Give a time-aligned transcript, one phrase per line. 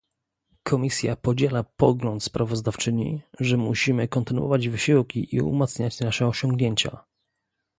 [0.63, 7.03] Komisja podziela pogląd sprawozdawczyni, że musimy kontynuować wysiłki i umacniać nasze osiągnięcia